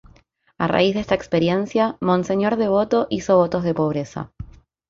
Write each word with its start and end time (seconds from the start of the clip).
A 0.57 0.65
raíz 0.67 0.95
de 0.95 1.01
esta 1.01 1.13
experiencia, 1.13 1.95
Monseñor 2.01 2.55
Devoto 2.55 3.05
hizo 3.11 3.37
votos 3.37 3.63
de 3.63 3.75
pobreza. 3.75 4.31